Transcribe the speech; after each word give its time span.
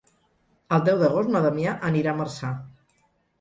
El 0.77 0.81
deu 0.87 0.97
d'agost 1.03 1.29
na 1.35 1.41
Damià 1.47 1.75
anirà 1.91 2.15
a 2.15 2.19
Marçà. 2.23 2.51